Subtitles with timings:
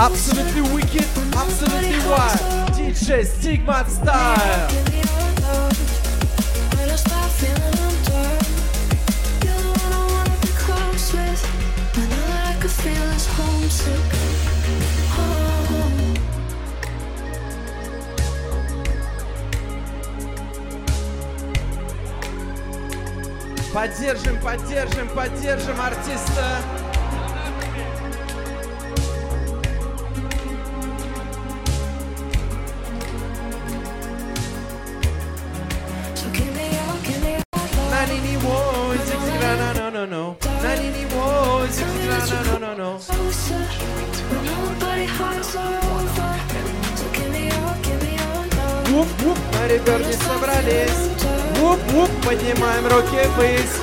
[0.00, 2.70] Absolutely wicked, absolutely wild.
[2.72, 4.68] DJ Stigma style.
[23.74, 26.87] Поддержим, поддержим, поддержим артиста.
[53.38, 53.78] Ввысь.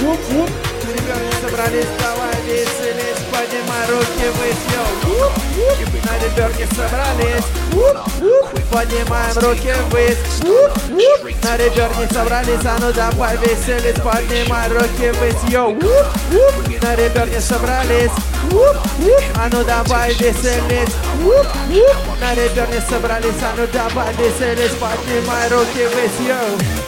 [0.00, 0.50] Вуп, вуп,
[0.86, 4.64] ReBurn е собрались, давай веселись, поднимай руки ввысь.
[4.72, 7.44] Йоу, вуп, вуп, на ReBurn е собрались.
[7.72, 10.16] Вуп, вуп, поднимаем руки ввысь.
[10.42, 15.52] Вуп, вуп, на ReBurn е собрались, а ну давай веселись, поднимай руки ввысь.
[15.52, 18.12] Йоу, вуп, вуп, на ReBurn е собрались.
[18.44, 20.94] Вуп, вуп, а ну давай веселись.
[21.20, 26.28] Вуп, вуп, на ReBurn е собрались, а ну давай веселись, поднимай руки ввысь.
[26.28, 26.79] Йоу.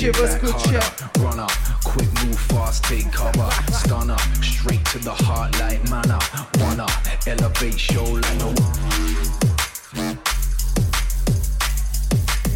[0.00, 0.84] здесь нечего скучать.
[1.16, 1.46] Runner,
[1.84, 3.50] quick move fast, take cover.
[3.72, 6.18] Stunner, straight to the heart like manna.
[6.60, 6.86] Wanna
[7.26, 8.54] elevate show like no.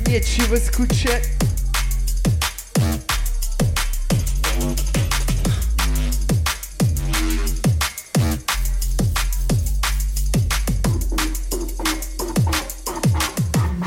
[0.07, 1.29] Нечего скучать.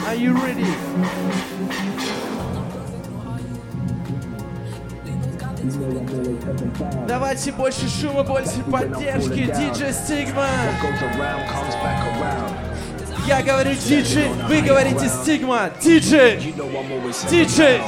[0.06, 1.56] Are you ready?
[7.06, 9.47] Давайте больше шума, больше поддержки.
[11.83, 12.53] Back around.
[13.27, 15.71] Я говорю диджей, вы говорите стигма.
[15.83, 16.55] Диджей,
[17.31, 17.81] диджей,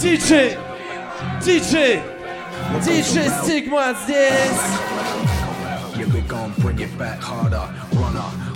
[0.00, 0.56] диджей,
[1.44, 2.00] диджей,
[2.84, 4.60] диджей стигма здесь.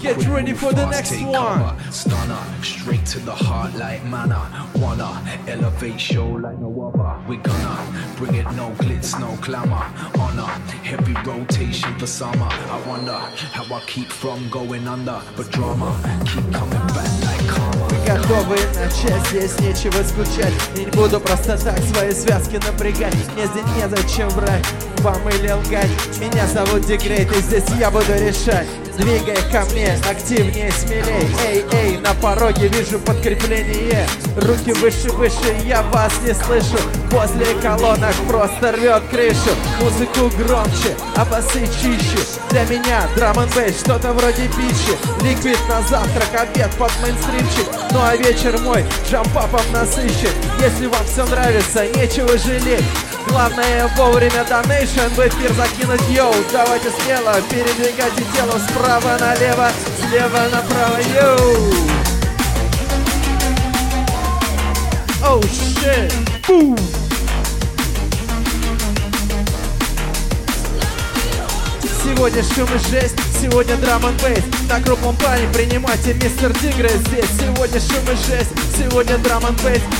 [0.00, 1.34] Get quick ready for the next take one.
[1.34, 1.92] cover.
[1.92, 4.66] Stunner, straight to the heart like manna.
[4.76, 7.20] Wanna elevate show like no other.
[7.28, 7.76] We gonna
[8.16, 9.84] bring it no glitz, no glamour.
[10.18, 10.48] Honor,
[10.88, 12.48] heavy rotation for summer.
[12.48, 13.18] I wonder
[13.52, 15.92] how I keep from going under, but drama
[16.24, 17.90] keep coming back like karma.
[18.06, 23.64] Готовы начать, здесь нечего скучать И не буду просто так свои связки напрягать Мне здесь
[23.76, 24.66] незачем врать
[24.98, 28.66] вам или лгать Меня зовут Дегрейт и здесь я буду решать
[29.00, 31.26] Двигай ко мне, активнее, смелей.
[31.48, 34.06] Эй, эй, на пороге вижу подкрепление.
[34.36, 36.78] Руки выше, выше, я вас не слышу.
[37.10, 39.56] Возле колонок просто рвет крышу.
[39.80, 42.18] Музыку громче, а басы чище.
[42.50, 47.68] Для меня драм н что-то вроде пищи Ликвид на завтрак, обед под мейнстримчик.
[47.92, 50.30] Ну а вечер мой джампапом насыщен.
[50.60, 52.84] Если вам все нравится, нечего жалеть
[53.28, 59.68] Главное вовремя donation в эфир закинуть йоу Давайте смело передвигайте тело справа налево,
[59.98, 61.90] слева направо йоу
[65.22, 65.42] Оу!
[66.48, 66.76] Бум!
[72.02, 77.30] Сегодня шум и жесть, сегодня drum n bass на крупном плане Принимайте мистер Тигры здесь.
[77.38, 79.56] Сегодня шум и жесть Сегодня драм н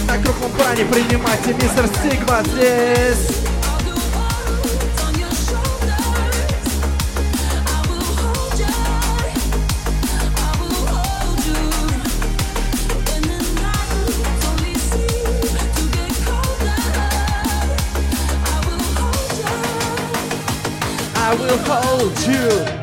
[0.06, 3.36] На крупном плане принимайте мистер Стигма здесь.
[21.22, 22.79] I will hold you.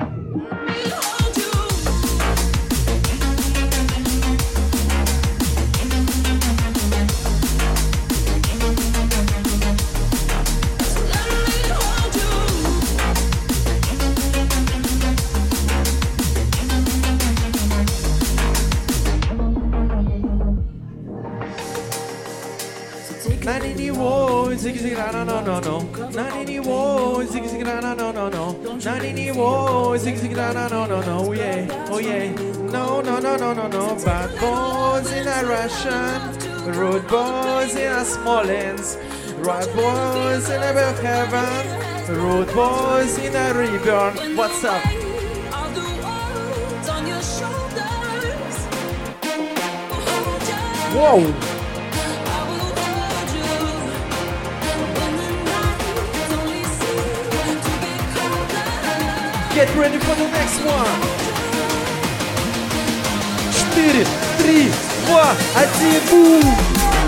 [25.12, 26.10] No no no no.
[26.10, 28.78] Nani wo ziggy ziggy no no no no.
[28.84, 31.18] Nani wo ziggy ziggy no no no no.
[31.28, 32.32] Oh yeah, oh yeah.
[32.72, 33.96] No no no no no no.
[34.04, 39.00] Bad boys in a Russian, road boys in a Smolensk,
[39.46, 44.36] road boys in a heaven, road boys in a reborn.
[44.36, 44.82] What's up?
[50.94, 51.57] Whoa!
[59.58, 60.86] Get ready for the next one.
[63.52, 64.06] Четыре,
[64.38, 64.72] три,
[65.08, 67.07] два, один, бум!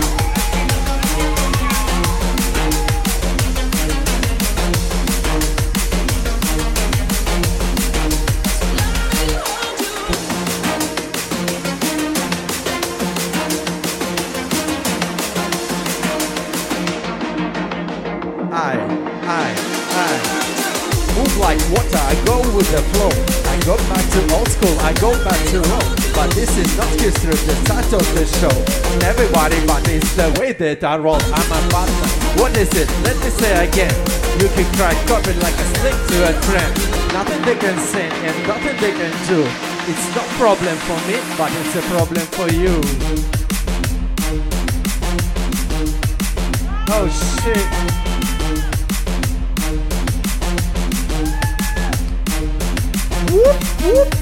[28.40, 28.56] Show.
[29.04, 31.20] Everybody, but it's the way that I roll.
[31.20, 32.08] I'm a partner.
[32.40, 32.88] What is it?
[33.04, 33.92] Let me say again.
[34.40, 36.72] You can cry copy like a snake to a friend.
[37.12, 39.44] Nothing they can say and nothing they can do.
[39.90, 42.80] It's no problem for me, but it's a problem for you.
[46.88, 47.08] Oh
[47.44, 48.00] shit.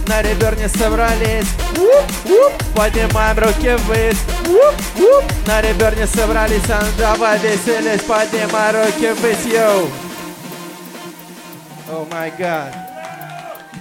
[0.09, 1.49] На реберне собрались.
[2.75, 4.17] Поднимаем руки ввысь.
[5.47, 9.89] На реберне собрались а Давай веселись Поднимай руки ввысь Йоу.
[11.91, 12.75] О май гад.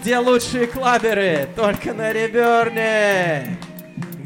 [0.01, 1.47] Где лучшие клаберы?
[1.55, 3.57] Только на реберне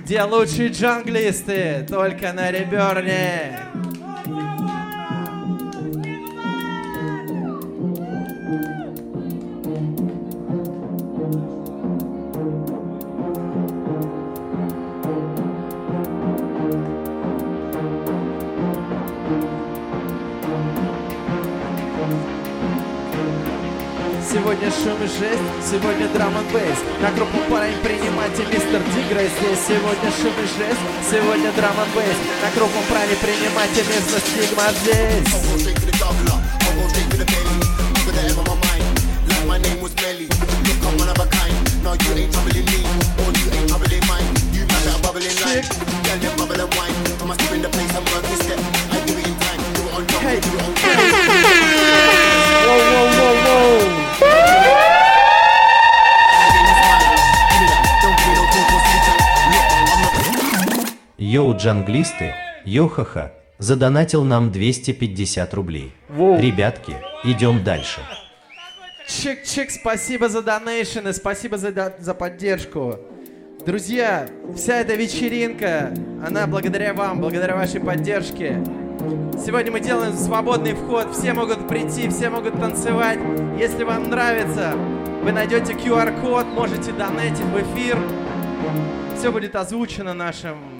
[0.03, 1.85] Где лучшие джанглисты?
[1.87, 3.59] Только на реберне
[24.71, 26.77] шум и жесть, сегодня драм н бейс.
[27.01, 32.17] На группу парень принимайте мистер Тигра Здесь сегодня шум и жесть, сегодня драм н бейс.
[32.41, 36.40] На группу парень принимайте мистер Стигма здесь
[61.31, 62.35] Йоу, джанглисты,
[62.65, 65.93] йохаха, задонатил нам 250 рублей.
[66.09, 66.37] Воу.
[66.37, 68.01] Ребятки, идем дальше.
[69.07, 72.99] Чик-чик, спасибо за донейшены, спасибо за, за поддержку.
[73.65, 78.61] Друзья, вся эта вечеринка, она благодаря вам, благодаря вашей поддержке.
[79.45, 83.19] Сегодня мы делаем свободный вход, все могут прийти, все могут танцевать.
[83.57, 84.73] Если вам нравится,
[85.23, 87.97] вы найдете QR-код, можете донатить в эфир.
[89.17, 90.70] Все будет озвучено нашим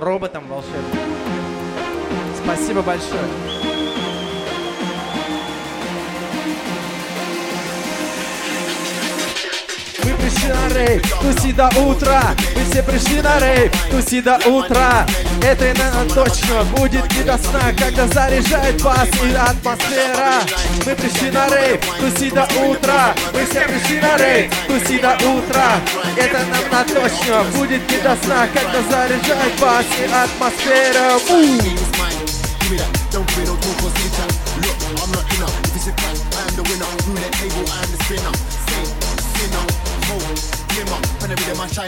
[0.00, 1.16] роботом волшебным.
[2.42, 3.65] Спасибо большое.
[10.26, 12.22] Пришли на рейв, туси до утра.
[12.56, 15.06] Мы все пришли на рейв, туси до утра.
[15.42, 20.42] Это именно точно будет не до сна Когда заряжает вас и атмосфера.
[20.84, 23.14] Мы пришли на рейв, туси до утра.
[23.32, 25.80] Мы все пришли на рейв, туси до утра.
[26.16, 31.06] Это нам на точно будет не до сна Когда заряжает вас и атмосфера.
[31.28, 32.15] Don't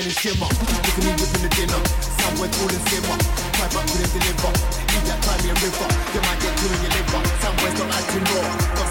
[0.08, 0.48] every day my shining shimmer.
[0.48, 1.80] Look at me whipping the dinner,
[2.20, 3.18] somewhere cool and simmer.
[3.58, 4.52] Back with him deliver.
[4.88, 5.88] Eat that a river.
[6.14, 7.22] You might get two in your liver.
[7.42, 8.46] Somewhere's not acting raw.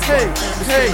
[0.07, 0.27] Hey,
[0.65, 0.89] hey,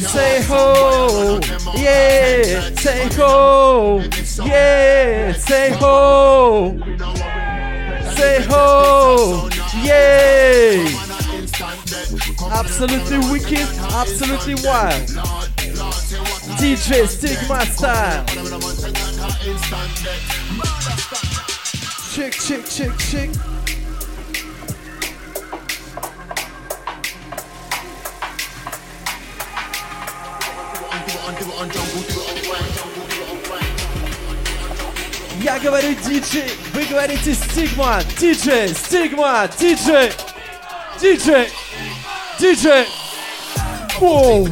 [0.00, 1.38] say ho,
[1.76, 4.02] yeah, say ho,
[4.44, 6.76] yeah, say ho,
[8.14, 9.48] say ho,
[9.84, 11.10] yeah.
[12.52, 15.08] Absolutely wicked, absolutely wild.
[16.58, 18.24] DJ Stigma style.
[22.12, 23.30] Chick, chick, chick, chick.
[35.42, 40.12] Я говорю диджей, вы говорите стигма, диджей, стигма, диджей,
[41.00, 41.50] диджей,
[42.38, 42.86] диджей.
[43.98, 44.46] Воу.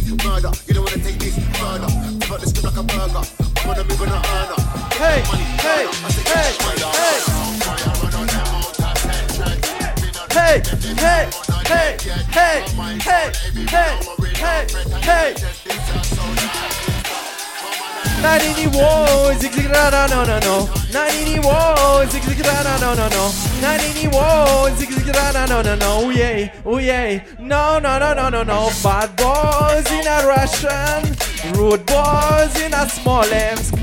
[0.00, 0.50] Quick, murder.
[0.66, 1.86] You don't wanna take this further.
[2.18, 3.22] Give up the script like a burger.
[3.62, 4.58] I'm on a move and a earner.
[4.98, 5.22] Hey,
[5.62, 5.86] hey,
[6.34, 6.50] hey, hey.
[10.34, 10.62] Hey,
[10.98, 11.30] hey,
[11.64, 11.86] hey,
[12.34, 12.64] hey,
[13.06, 13.26] hey,
[13.70, 13.92] hey,
[14.42, 14.66] hey,
[15.00, 15.34] hey.
[18.22, 20.68] Nanini wo, zig zig ra ra no no no.
[20.90, 23.30] Nanini wo, zig zig ra ra no no no.
[23.60, 26.00] Nanini wo, zig ra ra no no no.
[26.04, 27.42] Oh yeah, oh.
[27.42, 28.70] No no no no no no.
[28.82, 31.16] Bad boys in a Russian,
[31.54, 33.74] rude boys in a Smolensk.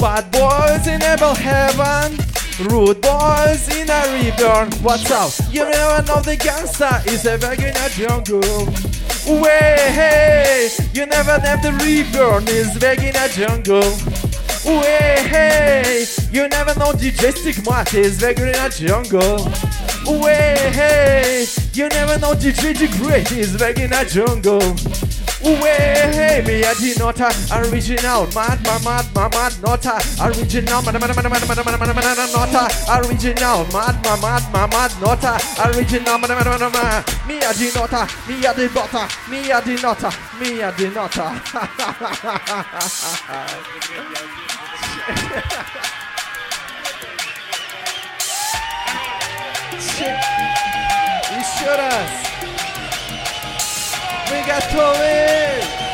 [0.00, 2.16] Bad boys in Evil Heaven.
[2.68, 4.70] Rude boys in a reborn.
[4.82, 5.32] What's up?
[5.50, 8.66] You never know the gangster is a bag in a jungle.
[9.26, 13.90] Way, hey, you never know the reborn is back in a jungle.
[14.64, 19.69] Way, hey, you never know DJ Stigma is back in a jungle.
[20.06, 24.60] Way, hey, you never know DJ the Great is back in a jungle.
[25.40, 31.00] Way, hey, me a the nota original, mad, mad, mad, mad, mad, nota original, mad,
[31.00, 35.38] mad, mad, mad, mad, mad, mad, mad, nota original, mad, mad, mad, mad, mad, nota
[35.68, 39.60] original, mad, mad, mad, mad, me a the nota, me a the nota, me a
[39.60, 41.26] the nota, me a the nota.
[50.00, 50.16] shit.
[51.58, 52.10] should've.
[54.30, 55.89] We got to win.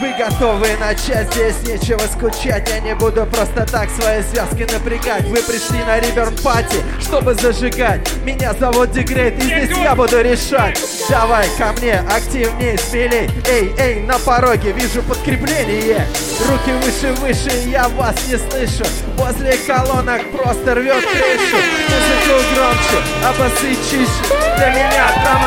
[0.00, 2.68] Вы готовы начать, здесь нечего скучать.
[2.68, 5.24] Я не буду просто так свои связки напрягать.
[5.24, 8.08] Вы пришли на Риверн Пати, чтобы зажигать.
[8.24, 10.78] Меня зовут Дегрейт, и здесь я буду решать.
[11.10, 16.06] Давай ко мне, активней, смелей Эй, эй, на пороге вижу подкрепление.
[16.48, 18.88] Руки выше, выше, я вас не слышу.
[19.16, 21.56] Возле колонок просто рвет крышу.
[21.88, 25.38] Музыку громче, а басы чище Для меня драм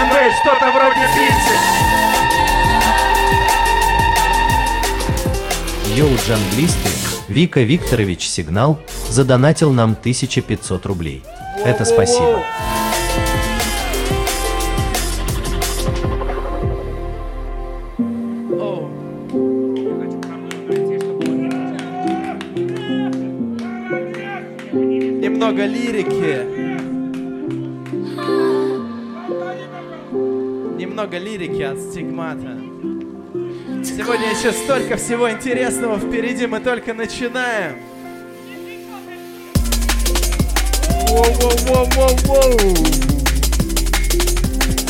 [0.41, 1.60] что-то вроде пиццы
[5.93, 6.89] Йоу, джанглисты,
[7.27, 8.79] Вика Викторович Сигнал
[9.09, 11.21] задонатил нам 1500 рублей.
[11.65, 12.41] Это спасибо.
[24.71, 26.61] Немного лирики.
[30.79, 32.57] Немного лирики от стигмата.
[33.97, 37.75] Сегодня еще столько всего интересного впереди, мы только начинаем.
[41.09, 43.01] Воу-воу-воу-воу-воу.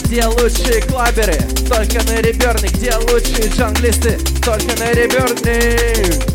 [0.05, 1.39] Где лучшие клаберы?
[1.67, 2.69] Только на реберне.
[2.69, 4.19] Где лучшие джанглисты?
[4.43, 6.30] Только на реберне.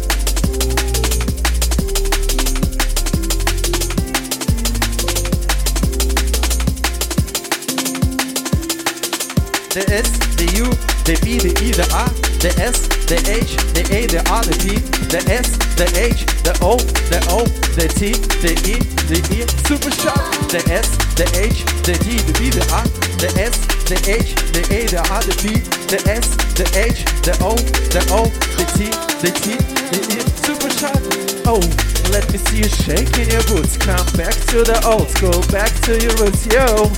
[9.76, 10.08] The S,
[10.40, 10.72] the U,
[11.04, 12.08] the B, the E, the A,
[12.40, 14.80] the S, the H, the A, the R, the P,
[15.12, 16.80] the S, the H, the O,
[17.12, 17.44] the O,
[17.76, 20.16] the T, the E, the E, super sharp.
[20.48, 20.88] The S,
[21.20, 22.88] the H, the D, the B, the R,
[23.20, 25.60] the S, the H, the A, the R, the P,
[25.92, 26.24] the S,
[26.56, 27.52] the H, the O,
[27.92, 28.88] the O, the T,
[29.20, 29.60] the T,
[29.92, 31.04] the E, super sharp.
[31.44, 31.60] Oh,
[32.08, 33.76] let me see you shaking your boots.
[33.76, 36.88] Come back to the old school, back to your roots, yo.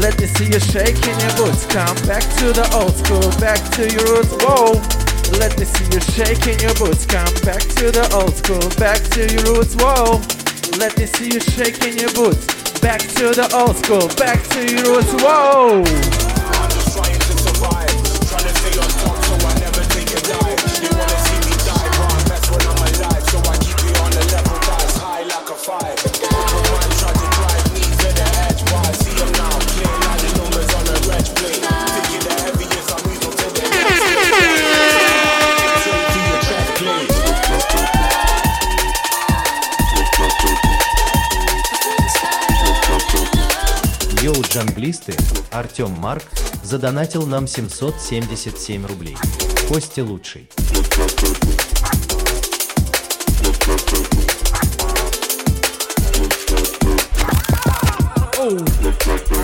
[0.00, 1.66] Let me see you shaking your boots.
[1.66, 4.34] Come back to the old school, back to your roots.
[4.42, 4.74] Whoa.
[5.38, 7.06] Let me see you shaking your boots.
[7.06, 9.74] Come back to the old school, back to your roots.
[9.76, 10.22] Whoa.
[10.78, 12.46] Let me see you shaking your boots.
[12.80, 15.12] Back to the old school, back to your roots.
[15.22, 16.25] Whoa.
[44.56, 45.14] Джанглисты,
[45.52, 46.24] Артем Марк
[46.62, 49.14] задонатил нам 777 рублей.
[49.68, 50.48] Костя лучший.
[58.38, 58.56] Oh,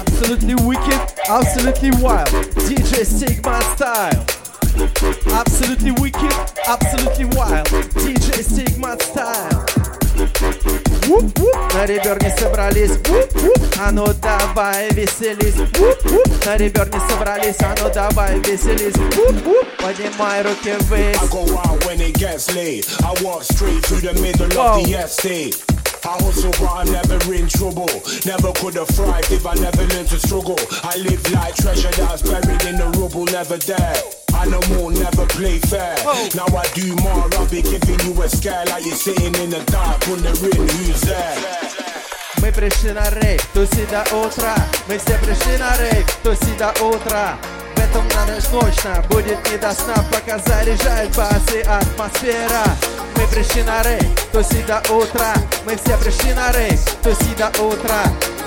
[0.01, 2.31] absolutely wicked, absolutely wild.
[2.57, 4.25] DJ Sigma style.
[5.31, 6.33] Absolutely wicked,
[6.67, 7.67] absolutely wild.
[7.97, 9.72] DJ Sigma style.
[11.08, 12.92] Вуп, вуп, на ребер не собрались.
[13.08, 15.56] Вуп, вуп, а ну давай веселись.
[15.78, 17.56] Вуп, вуп, на ребер не собрались.
[17.62, 18.96] А ну давай веселись.
[19.16, 21.22] Вуп, вуп, поднимай руки вверх.
[21.24, 22.86] I go out when it gets late.
[23.04, 24.80] I walk straight through the middle Wow.
[24.80, 25.56] of the estate.
[26.04, 27.90] I hustle, but I'm never in trouble.
[28.26, 30.58] Never could have thrived if I never learned to struggle.
[30.84, 33.96] I live like treasure that's buried in the rubble, never there.
[34.43, 35.95] Animal never play fair.
[36.35, 40.03] Now I do more, be giving you a scare like you're sitting in the dark,
[40.09, 41.39] wondering who's there.
[42.41, 44.57] Мы пришли на рейв, туси до утра.
[44.89, 47.39] Мы все пришли на рейв, туси до утра.
[47.77, 49.95] В этом на ночь ночно будет не до сна.
[50.11, 52.65] Пока заряжает басы атмосфера.
[53.15, 55.35] Мы пришли на рейв, туси до утра.
[55.65, 58.03] Мы все пришли на рейв, туси до утра.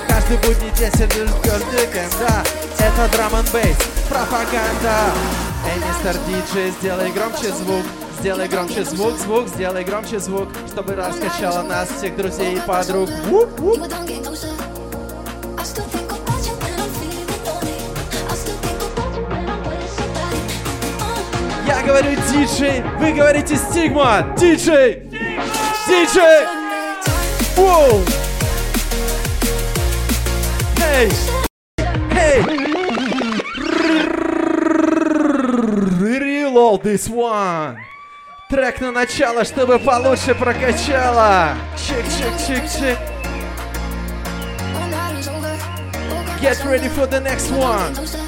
[0.08, 2.44] Каждый будний день сидишь, ждёшь уикенд, да.
[2.78, 3.76] Это drum n bass,
[4.10, 7.84] пропаганда Эй, мистер диджей, сделай громче звук
[8.20, 13.10] Сделай громче звук, звук, сделай громче звук Чтобы раскачало нас, всех друзей и подруг
[21.66, 25.02] Я говорю диджей, вы говорите стигма Диджей!
[25.88, 26.46] Диджей!
[27.56, 28.02] Воу!
[30.80, 31.45] Эй!
[36.46, 37.76] Reload this one!
[38.48, 41.56] Трек на начало, чтобы получше прокачало!
[41.76, 42.96] Чик-чик-чик-чик!
[46.40, 48.25] Get ready for the next one!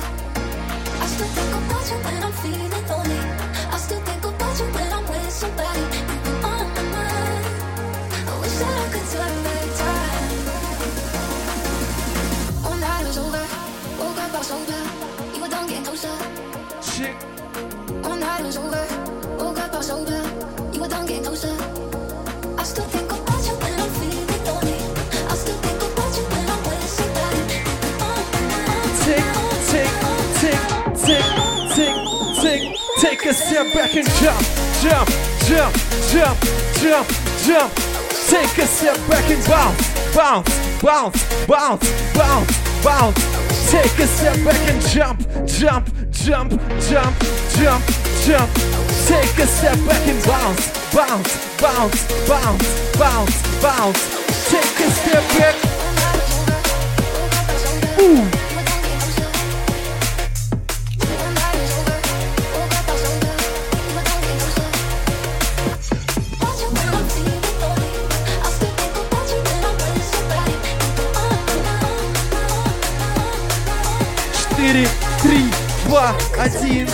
[33.19, 34.41] Take a step back and jump,
[34.81, 35.09] jump,
[35.45, 35.75] jump,
[36.07, 36.39] jump,
[36.79, 37.09] jump,
[37.43, 37.75] jump.
[38.29, 43.71] Take a step back and bounce, bounce, bounce, bounce, bounce, bounce.
[43.73, 47.19] Take a step back and jump, jump, jump, jump,
[47.59, 47.85] jump,
[48.23, 48.51] jump.
[49.09, 54.49] Take a step back and bounce, bounce, bounce, bounce, bounce, bounce.
[54.49, 55.57] Take a step back.
[58.01, 58.48] Ooh.
[76.39, 76.89] Один.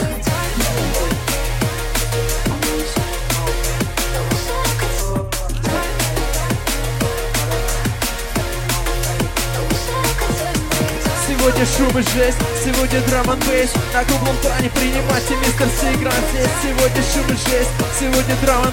[11.27, 13.39] Сегодня шум и жесть, сегодня драм н
[13.93, 16.49] На круглом плане принимайте мистер Сигран здесь.
[16.63, 18.73] Сегодня шум и жесть, сегодня драм н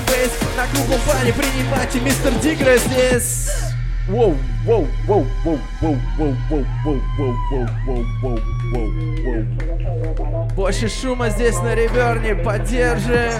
[0.55, 3.70] На круглом плане принимайте мистер Дигра здесь
[4.11, 8.39] Воу, воу, воу, воу, воу, воу, воу, воу, воу, воу, воу, воу,
[8.73, 8.89] воу,
[9.23, 10.47] воу.
[10.53, 13.31] Больше шума здесь на реверне, поддержим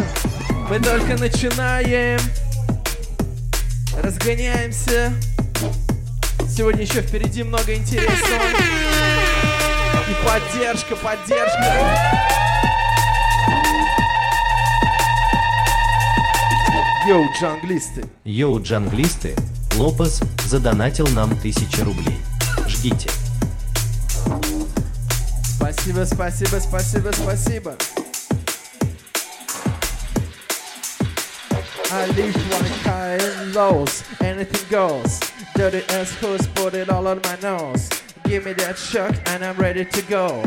[0.70, 2.22] Мы только начинаем
[4.02, 5.12] Разгоняемся
[6.48, 8.44] Сегодня еще впереди много интересного.
[10.10, 11.76] И поддержка, поддержка.
[17.08, 18.06] Йоу, джанглисты.
[18.26, 19.36] Йоу, джанглисты,
[19.76, 22.20] Лопес задонатил нам 1000 рублей.
[22.68, 23.10] Ждите.
[25.56, 27.76] Спасибо, спасибо, спасибо, спасибо.
[31.94, 35.20] I live like high and lows, anything goes.
[35.56, 37.90] Dirty ass hoods put it all on my nose.
[38.24, 40.44] Give me that shock and I'm ready to go.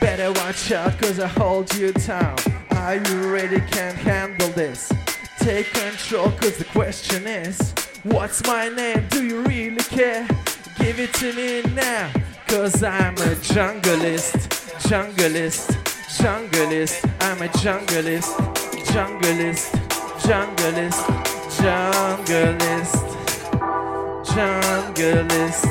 [0.00, 2.36] Better watch out cause I hold you down.
[2.72, 3.60] Are you ready?
[3.70, 4.92] Can't handle this.
[5.38, 7.74] Take control cause the question is
[8.10, 9.06] What's my name?
[9.10, 10.26] Do you really care?
[10.78, 12.10] Give it to me now
[12.46, 14.48] Cause I'm a junglist
[14.88, 15.70] Junglist
[16.18, 18.34] Junglist I'm a junglist
[18.86, 19.74] Junglist
[20.20, 21.04] Junglist
[21.58, 22.94] Junglist
[24.24, 25.64] Junglist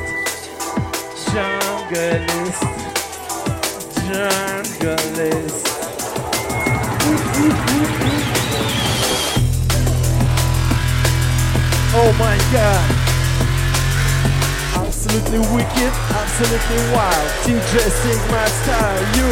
[1.31, 2.77] Junglist
[4.07, 5.67] jungle is.
[11.99, 12.91] Oh my god.
[14.85, 17.27] Absolutely wicked, absolutely wild.
[17.41, 19.31] DJ Sigma style, you.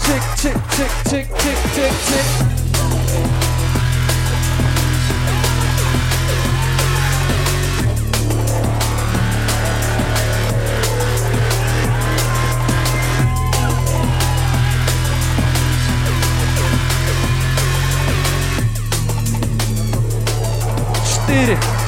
[0.00, 2.53] Tick, tick, tick, tick, tick, tick, tick.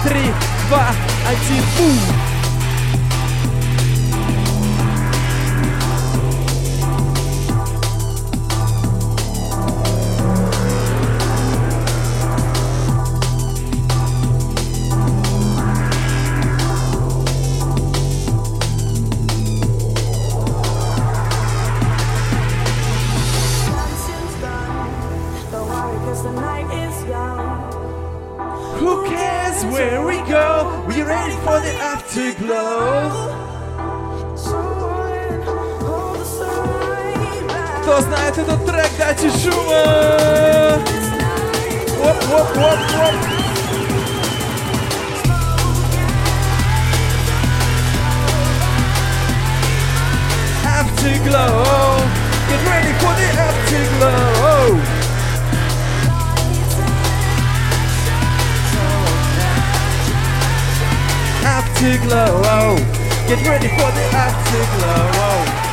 [0.08, 0.32] Три,
[0.68, 0.86] два,
[1.28, 2.35] один, бум!
[38.35, 40.83] Кто знает этот трек, дайте шума!
[42.03, 43.15] Оп, оп, оп, оп.
[50.65, 52.03] Afterglow.
[52.49, 54.81] Get ready for the afterglow.
[61.45, 62.75] Afterglow.
[63.29, 65.64] Get ready for the afterglow.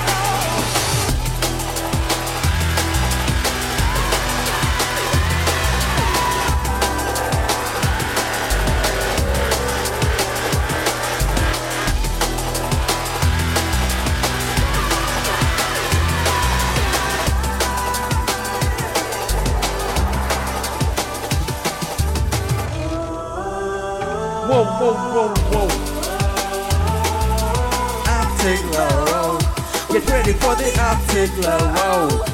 [30.56, 32.33] The afterglow.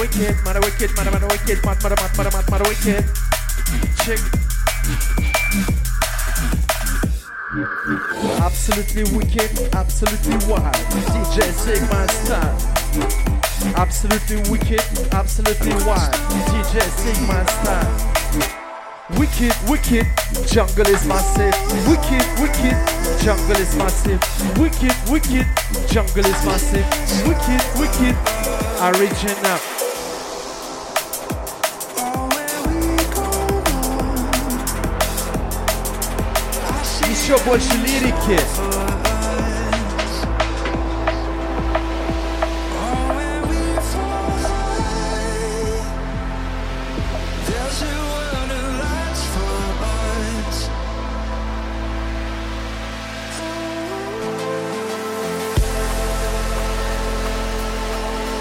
[0.00, 2.64] Mother, mad, mother wicked, mother wicked, mother, mother wicked, mad, mother, mad, mother, mad, mother
[2.68, 3.04] wicked.
[4.00, 4.20] Check.
[8.40, 10.74] Absolutely wicked, absolutely wild.
[10.94, 12.56] DJ Sigma style.
[13.76, 14.82] Absolutely wicked,
[15.12, 16.14] absolutely wild.
[16.48, 18.20] DJ Sigma style.
[19.18, 20.06] Wicked, wicked,
[20.46, 21.54] jungle is massive.
[21.88, 22.76] Wicked, wicked,
[23.20, 24.22] jungle is massive.
[24.56, 25.46] Wicked, wicked,
[25.88, 26.86] jungle is massive.
[27.26, 28.16] Wicked, wicked,
[28.80, 29.79] original.
[37.30, 38.40] Еще больше лирики.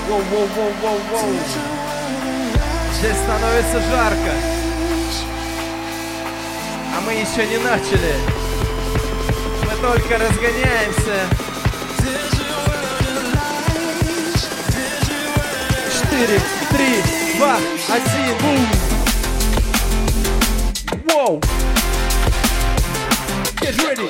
[0.08, 1.36] Воу, воу, воу, воу, воу.
[2.98, 4.32] Здесь становится жарко.
[6.98, 8.49] А мы еще не начали.
[9.82, 11.30] Только разгоняемся.
[15.90, 18.60] Четыре, три, два, один, бум!
[21.06, 21.42] Воу!
[23.62, 24.10] Get ready!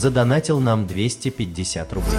[0.00, 2.18] Задонатил нам 250 рублей.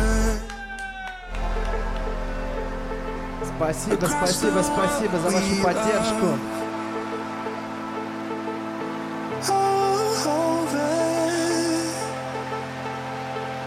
[3.58, 6.28] Спасибо, спасибо, спасибо за вашу поддержку.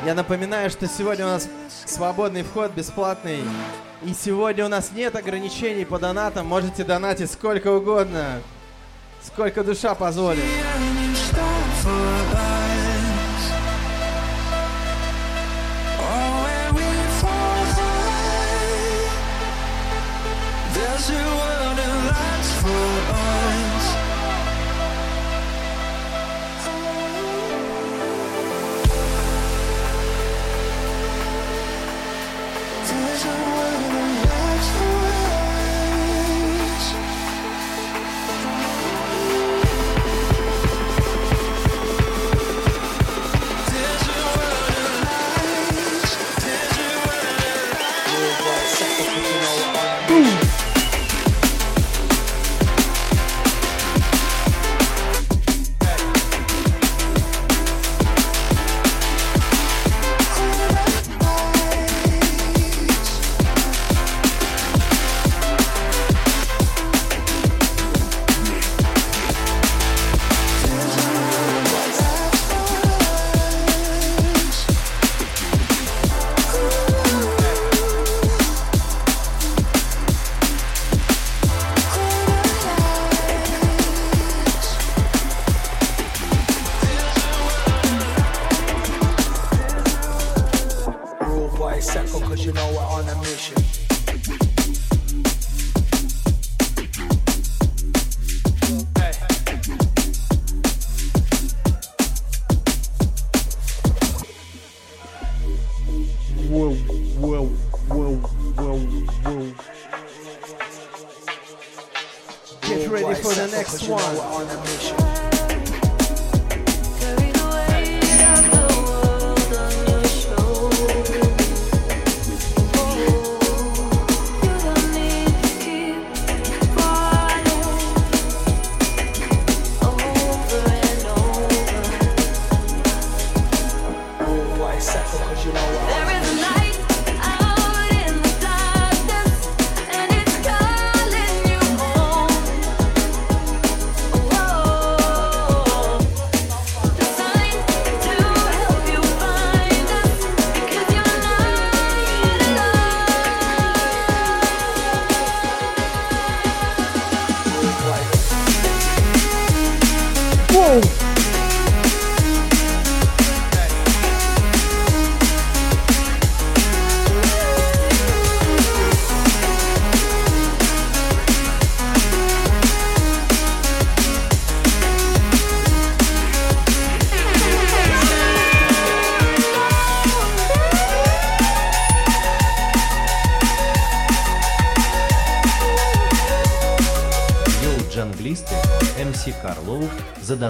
[0.04, 1.48] Я напоминаю, что сегодня у нас
[1.84, 3.42] свободный вход, бесплатный.
[4.02, 6.46] И сегодня у нас нет ограничений по донатам.
[6.46, 8.40] Можете донатить сколько угодно.
[9.22, 10.44] Сколько душа позволит.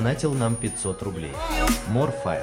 [0.05, 1.33] Задонатил нам 500 рублей.
[1.89, 2.43] Морфайр.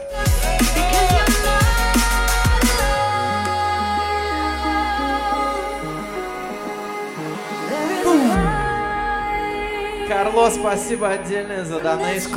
[10.07, 12.35] Карло, спасибо отдельное за донейшн.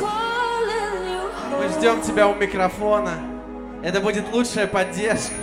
[1.59, 3.13] Мы ждем тебя у микрофона.
[3.81, 5.33] Это будет лучшая поддержка.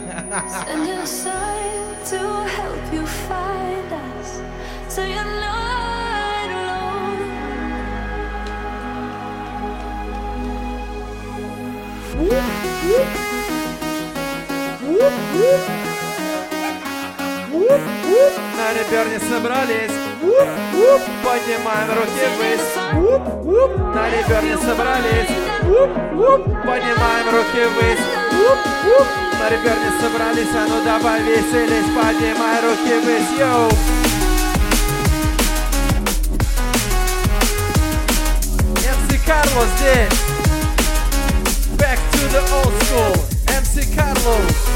[2.53, 3.07] Help you
[18.57, 19.97] На реберне собрались.
[21.25, 22.73] Поднимаем руки ввысь.
[23.95, 25.33] На реберне собрались.
[26.67, 28.05] Поднимаем руки ввысь.
[29.41, 31.91] На реберне собрались, а ну давай веселись.
[31.97, 33.71] Поднимай руки ввысь, йоу.
[38.85, 40.19] MC Карло здесь.
[41.79, 43.15] Back to the old school.
[43.47, 44.72] MC Carlos.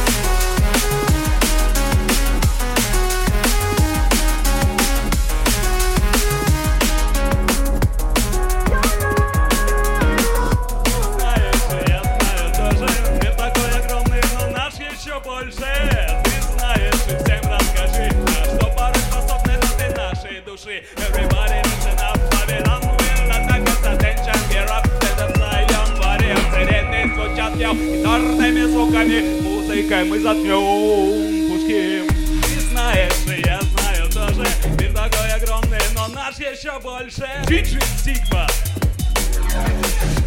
[28.96, 32.02] Звуками, музыкой мы заткнем пушки.
[32.42, 34.46] Ты знаешь, и я знаю тоже,
[34.78, 37.28] мир такой огромный, но наш еще больше.
[37.46, 38.46] Диджей Сигма.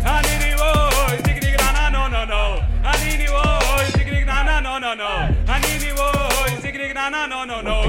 [0.06, 2.62] Они не вой, зигриграна, но но но.
[2.86, 5.28] Они не вой, зигриграна, но но но.
[5.48, 7.89] Они не вой, зигриграна, но но но.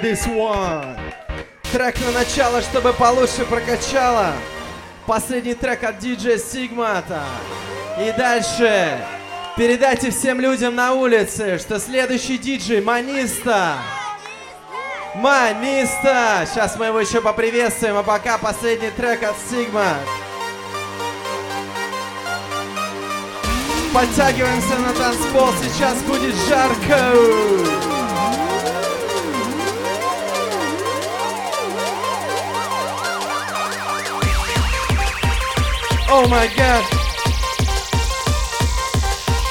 [0.00, 0.96] This one.
[1.72, 4.32] Трек на начало, чтобы получше прокачало.
[5.06, 7.22] Последний трек от диджея Сигмата.
[8.00, 8.98] И дальше
[9.56, 13.74] передайте всем людям на улице, что следующий диджей Маниста.
[15.14, 16.46] Маниста!
[16.46, 19.94] Сейчас мы его еще поприветствуем, а пока последний трек от Сигма.
[23.92, 27.87] Подтягиваемся на танцпол, сейчас будет жарко.
[36.10, 36.82] О май гад.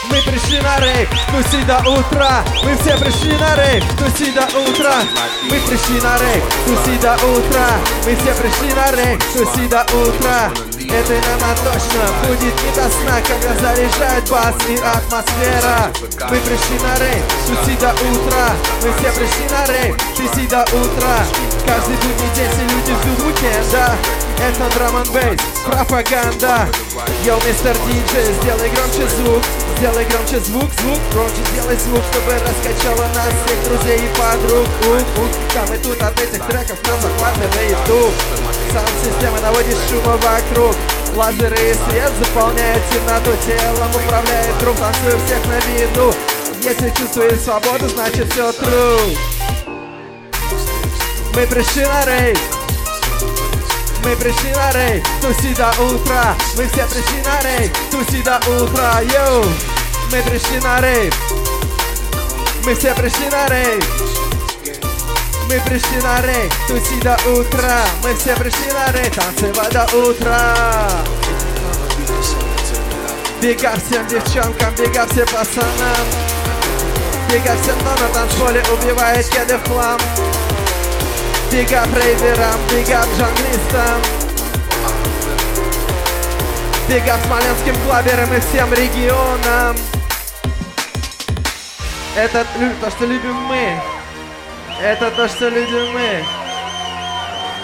[0.09, 2.43] Мы пришли на рейв, туси до утра.
[2.63, 4.95] Мы все пришли на рейв, туси до утра.
[5.43, 7.67] Мы пришли на рейв, туси до утра.
[8.05, 10.51] Мы все пришли на рейв, туси до утра.
[10.79, 15.91] Это нам точно будет не до сна Когда заряжает бас и атмосфера.
[16.31, 18.55] Мы пришли на рейв, туси до утра.
[18.81, 23.95] Мы все пришли на рейв, туси до утра Каждый будний день люди ждут уикенда
[24.39, 26.67] это драм бейс, пропаганда.
[27.25, 29.43] Йоу, мистер диджей, сделай громче звук
[29.77, 34.67] Сделай громче звук, звук, громче сделай звук Чтобы раскачало нас всех друзей и подруг.
[34.87, 35.29] Ух.
[35.53, 38.11] Там и тут от этих треков нам захватывает дух.
[38.71, 40.75] Саунд-система наводит шума вокруг.
[41.15, 46.13] Лазеры и свет заполняют темноту Телом управляет друг, танцую всех на виду.
[46.61, 49.36] Если чувствуешь свободу, значит все true
[51.37, 52.39] Мы пришли на рейв
[54.03, 56.35] мы пришли на рейв, туси до утра.
[56.55, 59.45] Мы все пришли на рейв, туси до утра Йоу,
[60.11, 61.13] мы пришли на рейв
[62.63, 63.83] Мы все пришли на рейв
[65.47, 67.81] Мы пришли на рейв, туси до утра.
[68.01, 70.89] Мы все пришли на рейв, танцевать до утра.
[73.41, 76.07] Бега всем девчонкам, бега всем пацанам.
[77.29, 79.99] Бега всем, кто на танцполе убивает кеды в хлам
[81.51, 84.01] Бега рейверам, бега джанглистам
[86.89, 89.77] Бега смоленским клаберам и всем регионам
[92.17, 92.45] Это
[92.81, 93.79] то, что любим мы
[94.81, 96.25] Это то, что любим мы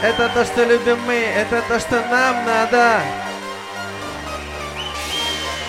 [0.01, 3.01] Это то, что любим мы Это то, что нам надо.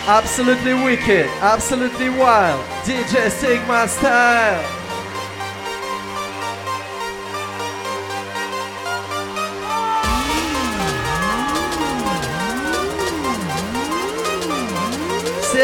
[0.06, 2.60] Absolutely wicked, absolutely wild.
[2.84, 4.83] DJ Sigma style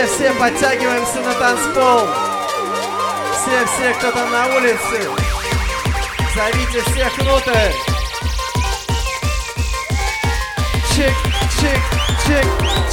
[0.01, 2.09] Все-все подтягиваемся на танцпол.
[3.35, 5.11] Все-все, кто там на улице.
[6.35, 7.53] Зовите всех внутрь.
[10.95, 11.13] Чик,
[11.61, 11.81] чик,
[12.25, 12.47] чик,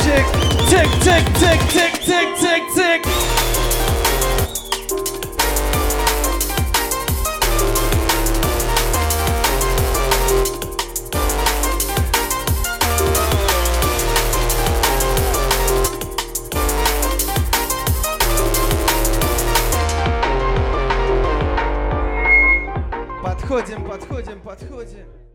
[0.03, 0.25] чик,
[0.69, 3.46] чик, чик, чик, чик, чик, чик, чик.
[24.18, 25.26] Подходим, подходим.